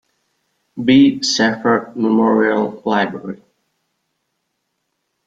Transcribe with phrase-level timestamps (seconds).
[0.83, 1.21] B.
[1.21, 3.39] Safford Memorial Library.